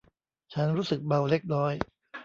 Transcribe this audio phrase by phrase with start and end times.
[0.53, 1.73] ฉันรู้สึกเมาเล็กน้อย